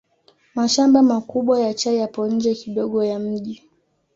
Mashamba 0.55 0.97
makubwa 1.09 1.55
ya 1.59 1.73
chai 1.73 1.95
yapo 1.97 2.27
nje 2.27 2.53
kidogo 2.53 3.03
ya 3.03 3.19
mji. 3.19 3.63